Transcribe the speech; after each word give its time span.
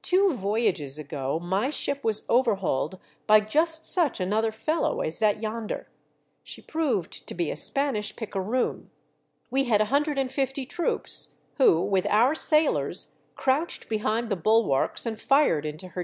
Two 0.00 0.34
voyages 0.34 0.98
ago 0.98 1.38
my 1.42 1.68
ship 1.68 2.02
was 2.04 2.24
overhauled 2.30 2.98
by 3.26 3.38
just 3.40 3.84
such 3.84 4.18
another 4.18 4.50
fellow 4.50 5.02
as 5.02 5.18
that 5.18 5.42
yonder; 5.42 5.88
she 6.42 6.62
proved 6.62 7.26
to 7.26 7.34
be 7.34 7.50
a 7.50 7.54
Spanish 7.58 8.16
picaroon. 8.16 8.88
We 9.50 9.64
had 9.64 9.82
a 9.82 9.92
hundred 9.92 10.16
and 10.16 10.32
fifty 10.32 10.64
troops 10.64 11.36
who, 11.58 11.82
with 11.84 12.06
our 12.06 12.34
sailors, 12.34 13.16
crouched 13.36 13.90
bsblnd 13.90 14.30
the 14.30 14.36
bulwarks 14.36 15.04
and 15.04 15.18
tired 15.18 15.66
into 15.66 15.88
her 15.88 15.90
WE 15.90 15.92
SIGHT 15.92 15.92
A 15.92 15.92
SAIL. 15.92 16.02